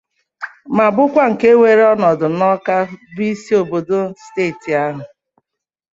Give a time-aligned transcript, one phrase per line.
[0.75, 2.75] ma bụrkwa nke weere ọnọdụ n'Awka
[3.13, 5.01] bụ isi obodo steeti ahụ.